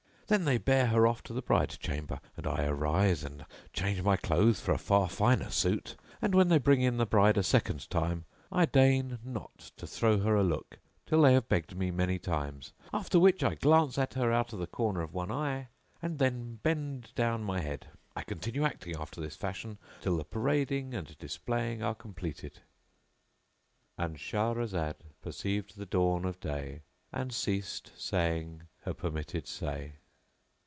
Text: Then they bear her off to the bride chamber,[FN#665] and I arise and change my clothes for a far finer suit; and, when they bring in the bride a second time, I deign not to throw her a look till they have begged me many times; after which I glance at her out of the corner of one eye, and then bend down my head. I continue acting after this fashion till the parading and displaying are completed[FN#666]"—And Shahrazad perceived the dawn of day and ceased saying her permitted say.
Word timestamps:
Then 0.27 0.45
they 0.45 0.57
bear 0.59 0.85
her 0.87 1.05
off 1.07 1.21
to 1.23 1.33
the 1.33 1.41
bride 1.41 1.71
chamber,[FN#665] 1.81 2.37
and 2.37 2.47
I 2.47 2.63
arise 2.65 3.25
and 3.25 3.45
change 3.73 4.01
my 4.01 4.15
clothes 4.15 4.61
for 4.61 4.71
a 4.71 4.77
far 4.77 5.09
finer 5.09 5.49
suit; 5.49 5.97
and, 6.21 6.33
when 6.33 6.47
they 6.47 6.57
bring 6.57 6.81
in 6.81 6.95
the 6.95 7.05
bride 7.05 7.35
a 7.37 7.43
second 7.43 7.89
time, 7.89 8.23
I 8.49 8.65
deign 8.65 9.19
not 9.25 9.73
to 9.75 9.85
throw 9.85 10.19
her 10.19 10.33
a 10.37 10.41
look 10.45 10.79
till 11.05 11.21
they 11.21 11.33
have 11.33 11.49
begged 11.49 11.75
me 11.75 11.91
many 11.91 12.17
times; 12.17 12.71
after 12.93 13.19
which 13.19 13.43
I 13.43 13.55
glance 13.55 13.97
at 13.97 14.13
her 14.13 14.31
out 14.31 14.53
of 14.53 14.59
the 14.59 14.67
corner 14.67 15.01
of 15.01 15.13
one 15.13 15.33
eye, 15.33 15.67
and 16.01 16.17
then 16.17 16.61
bend 16.63 17.11
down 17.13 17.43
my 17.43 17.59
head. 17.59 17.87
I 18.15 18.23
continue 18.23 18.63
acting 18.63 18.95
after 18.95 19.19
this 19.19 19.35
fashion 19.35 19.79
till 19.99 20.15
the 20.15 20.23
parading 20.23 20.93
and 20.93 21.17
displaying 21.17 21.83
are 21.83 21.93
completed[FN#666]"—And 21.93 24.15
Shahrazad 24.15 24.95
perceived 25.21 25.75
the 25.75 25.85
dawn 25.85 26.23
of 26.23 26.39
day 26.39 26.83
and 27.11 27.33
ceased 27.33 27.91
saying 27.97 28.61
her 28.83 28.93
permitted 28.93 29.45
say. 29.45 29.95